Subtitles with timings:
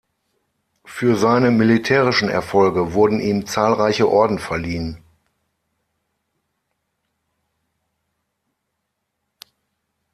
[0.83, 4.97] Für seine militärischen Erfolge wurden ihm zahlreiche Orden verliehen.